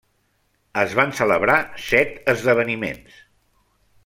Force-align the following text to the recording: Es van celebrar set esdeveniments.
Es 0.83 0.95
van 0.99 1.13
celebrar 1.19 1.59
set 1.91 2.19
esdeveniments. 2.35 3.23